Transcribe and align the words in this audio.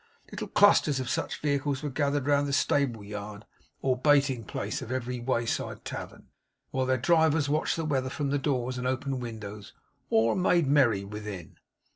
Little 0.31 0.47
clusters 0.47 0.99
of 0.99 1.11
such 1.11 1.41
vehicles 1.41 1.83
were 1.83 1.91
gathered 1.91 2.25
round 2.25 2.47
the 2.47 2.53
stable 2.53 3.03
yard 3.03 3.45
or 3.83 3.95
baiting 3.95 4.43
place 4.45 4.81
of 4.81 4.91
every 4.91 5.19
wayside 5.19 5.85
tavern; 5.85 6.29
while 6.71 6.87
their 6.87 6.97
drivers 6.97 7.47
watched 7.47 7.75
the 7.75 7.85
weather 7.85 8.09
from 8.09 8.31
the 8.31 8.39
doors 8.39 8.79
and 8.79 8.87
open 8.87 9.19
windows, 9.19 9.73
or 10.09 10.35
made 10.35 10.65
merry 10.65 11.03
within. 11.03 11.57